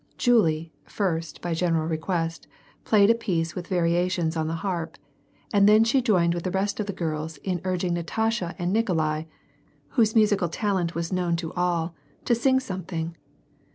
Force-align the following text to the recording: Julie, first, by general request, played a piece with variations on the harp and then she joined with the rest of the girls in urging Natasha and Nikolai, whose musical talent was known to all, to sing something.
Julie, 0.17 0.73
first, 0.83 1.41
by 1.41 1.53
general 1.53 1.85
request, 1.87 2.47
played 2.85 3.11
a 3.11 3.13
piece 3.13 3.53
with 3.53 3.67
variations 3.67 4.35
on 4.35 4.47
the 4.47 4.55
harp 4.65 4.97
and 5.53 5.69
then 5.69 5.83
she 5.83 6.01
joined 6.01 6.33
with 6.33 6.41
the 6.43 6.49
rest 6.49 6.79
of 6.79 6.87
the 6.87 6.91
girls 6.91 7.37
in 7.43 7.61
urging 7.63 7.93
Natasha 7.93 8.55
and 8.57 8.73
Nikolai, 8.73 9.25
whose 9.89 10.15
musical 10.15 10.49
talent 10.49 10.95
was 10.95 11.13
known 11.13 11.35
to 11.35 11.53
all, 11.53 11.93
to 12.25 12.33
sing 12.33 12.59
something. 12.59 13.15